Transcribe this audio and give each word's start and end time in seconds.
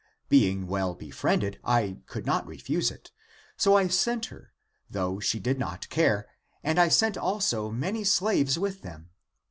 Being 0.29 0.65
well 0.65 0.95
befriended, 0.95 1.59
I 1.63 1.99
could 2.07 2.25
not 2.25 2.47
refuse 2.47 2.89
it. 2.89 3.11
So 3.55 3.77
I 3.77 3.87
sent 3.87 4.25
her, 4.33 4.51
though 4.89 5.19
she 5.19 5.39
did 5.39 5.59
not 5.59 5.87
care, 5.89 6.27
and 6.63 6.79
I 6.79 6.87
sent 6.87 7.17
also 7.17 7.69
many 7.69 8.03
slaves 8.03 8.57
with 8.57 8.81
them. 8.81 9.11